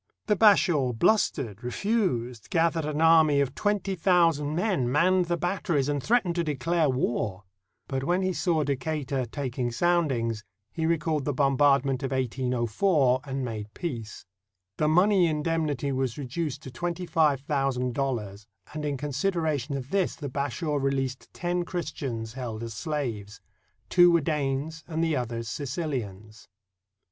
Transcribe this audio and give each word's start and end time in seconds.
The 0.25 0.35
Bashaw 0.35 0.93
blustered, 0.93 1.63
refused, 1.63 2.49
gathered 2.49 2.85
an 2.85 3.01
army 3.01 3.39
of 3.39 3.53
twenty 3.53 3.93
thousand 3.93 4.55
men, 4.55 4.91
manned 4.91 5.25
the 5.25 5.37
batteries, 5.37 5.87
and 5.87 6.01
threatened 6.01 6.33
to 6.37 6.43
declare 6.43 6.89
war. 6.89 7.43
But 7.87 8.03
when 8.03 8.23
he 8.23 8.33
saw 8.33 8.63
Deca 8.63 9.05
tur 9.07 9.25
taking 9.25 9.71
soundings, 9.71 10.43
he 10.71 10.87
recalled 10.87 11.25
the 11.25 11.33
bombardment 11.35 12.01
of 12.01 12.09
1804 12.09 13.21
and 13.25 13.45
made 13.45 13.71
peace. 13.75 14.25
The 14.77 14.87
money 14.87 15.27
indemnity 15.27 15.91
was 15.91 16.17
reduced 16.17 16.63
to 16.63 16.71
twenty 16.71 17.05
five 17.05 17.41
thousand 17.41 17.93
dollars, 17.93 18.47
and 18.73 18.83
in 18.83 18.97
consid 18.97 19.33
eration 19.35 19.77
of 19.77 19.91
this 19.91 20.15
the 20.15 20.29
Bashaw 20.29 20.77
released 20.81 21.31
ten 21.31 21.63
Christians 21.63 22.33
held 22.33 22.63
as 22.63 22.73
slaves. 22.73 23.39
Two 23.87 24.09
were 24.09 24.21
Danes 24.21 24.83
and 24.87 25.03
the 25.03 25.15
others 25.15 25.47
Sicilians. 25.47 26.47